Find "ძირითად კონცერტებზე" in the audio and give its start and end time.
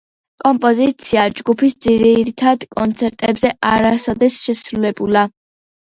1.85-3.53